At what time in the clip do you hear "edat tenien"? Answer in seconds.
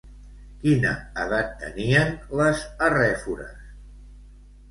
1.25-2.09